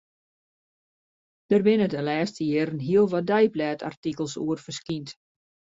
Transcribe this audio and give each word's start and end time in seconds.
Dêr 1.49 1.63
binne 1.67 1.87
de 1.93 2.01
lêste 2.07 2.41
jierren 2.49 2.81
hiel 2.87 3.07
wat 3.11 3.27
deiblêdartikels 3.31 4.35
oer 4.45 4.59
ferskynd. 4.65 5.09